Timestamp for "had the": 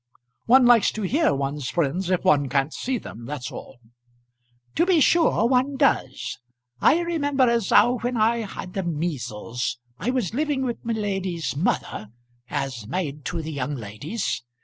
8.37-8.81